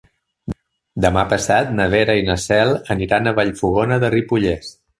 [1.05, 4.77] Demà passat na Vera i na Cel aniran a Vallfogona de Ripollès.